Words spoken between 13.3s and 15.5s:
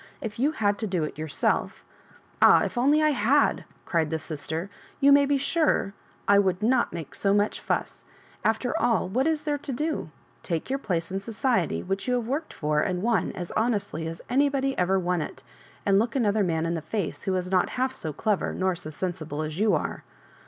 as honestly as anybody ever won it,